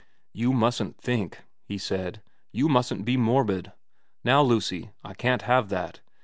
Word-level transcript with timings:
* 0.21 0.33
You 0.41 0.51
mustn't 0.51 0.97
think,' 0.97 1.43
he 1.63 1.77
said.' 1.77 2.23
You 2.59 2.67
mustn't 2.67 3.05
be 3.05 3.17
morbid. 3.17 3.71
Now 4.23 4.41
Lucy, 4.41 4.89
I 5.03 5.13
can't 5.13 5.43
have 5.43 5.69
that. 5.69 5.99